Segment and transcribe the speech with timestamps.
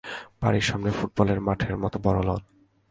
[0.41, 2.41] বাড়ির সামনে ফুটবলের মাঠের মতো বড় লন।